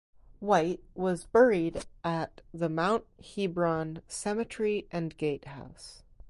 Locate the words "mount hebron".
2.69-4.01